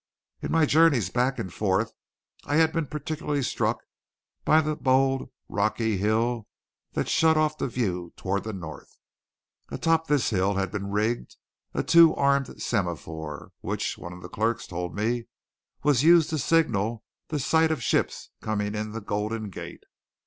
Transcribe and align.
In 0.41 0.51
my 0.51 0.65
journeys 0.65 1.11
back 1.11 1.37
and 1.37 1.53
forth 1.53 1.91
I 2.45 2.55
had 2.55 2.73
been 2.73 2.87
particularly 2.87 3.43
struck 3.43 3.83
by 4.43 4.59
the 4.59 4.75
bold, 4.75 5.29
rocky 5.47 5.97
hill 5.97 6.47
that 6.93 7.07
shut 7.07 7.37
off 7.37 7.59
the 7.59 7.67
view 7.67 8.11
toward 8.17 8.43
the 8.43 8.51
north. 8.51 8.97
Atop 9.69 10.07
this 10.07 10.31
hill 10.31 10.55
had 10.55 10.71
been 10.71 10.89
rigged 10.89 11.35
a 11.75 11.83
two 11.83 12.15
armed 12.15 12.59
semaphore, 12.59 13.51
which, 13.59 13.95
one 13.95 14.11
of 14.11 14.23
the 14.23 14.27
clerks 14.29 14.65
told 14.65 14.95
me, 14.95 15.27
was 15.83 16.01
used 16.01 16.31
to 16.31 16.39
signal 16.39 17.03
the 17.27 17.37
sight 17.37 17.69
of 17.71 17.83
ships 17.83 18.31
coming 18.41 18.73
in 18.73 18.93
the 18.93 19.01
Golden 19.01 19.51
Gate. 19.51 19.83